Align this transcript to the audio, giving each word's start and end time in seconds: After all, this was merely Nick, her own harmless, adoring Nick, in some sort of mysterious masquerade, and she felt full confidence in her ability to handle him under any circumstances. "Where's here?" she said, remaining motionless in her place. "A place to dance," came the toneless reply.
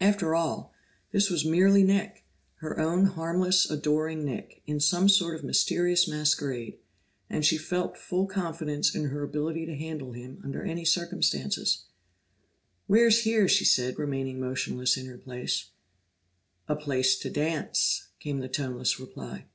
After 0.00 0.32
all, 0.32 0.72
this 1.10 1.28
was 1.28 1.44
merely 1.44 1.82
Nick, 1.82 2.24
her 2.58 2.78
own 2.78 3.04
harmless, 3.06 3.68
adoring 3.68 4.24
Nick, 4.24 4.62
in 4.64 4.78
some 4.78 5.08
sort 5.08 5.34
of 5.34 5.42
mysterious 5.42 6.06
masquerade, 6.06 6.78
and 7.28 7.44
she 7.44 7.58
felt 7.58 7.98
full 7.98 8.26
confidence 8.28 8.94
in 8.94 9.06
her 9.06 9.24
ability 9.24 9.66
to 9.66 9.74
handle 9.74 10.12
him 10.12 10.40
under 10.44 10.62
any 10.62 10.84
circumstances. 10.84 11.82
"Where's 12.86 13.22
here?" 13.24 13.48
she 13.48 13.64
said, 13.64 13.98
remaining 13.98 14.38
motionless 14.38 14.96
in 14.96 15.06
her 15.06 15.18
place. 15.18 15.70
"A 16.68 16.76
place 16.76 17.18
to 17.18 17.28
dance," 17.28 18.06
came 18.20 18.38
the 18.38 18.46
toneless 18.48 19.00
reply. 19.00 19.46